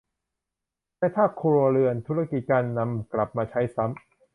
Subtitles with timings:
[0.99, 4.01] ในภาคครัวเรือน ธุรกิจ การนำกลับมาใช้ซ้ำ